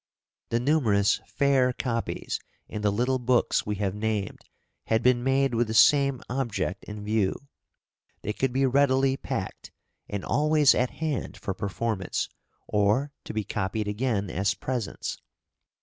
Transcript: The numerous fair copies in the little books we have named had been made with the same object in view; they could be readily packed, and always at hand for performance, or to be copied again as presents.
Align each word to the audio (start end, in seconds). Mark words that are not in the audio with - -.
The 0.49 0.59
numerous 0.59 1.21
fair 1.27 1.73
copies 1.73 2.39
in 2.67 2.81
the 2.81 2.91
little 2.91 3.19
books 3.19 3.67
we 3.67 3.75
have 3.75 3.93
named 3.93 4.39
had 4.87 5.03
been 5.03 5.23
made 5.23 5.53
with 5.53 5.67
the 5.67 5.75
same 5.75 6.23
object 6.27 6.83
in 6.85 7.05
view; 7.05 7.35
they 8.23 8.33
could 8.33 8.51
be 8.51 8.65
readily 8.65 9.15
packed, 9.15 9.71
and 10.09 10.25
always 10.25 10.73
at 10.73 10.89
hand 10.89 11.37
for 11.37 11.53
performance, 11.53 12.29
or 12.67 13.11
to 13.25 13.31
be 13.31 13.43
copied 13.43 13.87
again 13.87 14.31
as 14.31 14.55
presents. 14.55 15.19